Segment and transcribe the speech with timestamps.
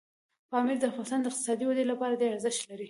[0.51, 2.79] پامیر د افغانستان د اقتصادي ودې لپاره ډېر ارزښت لري.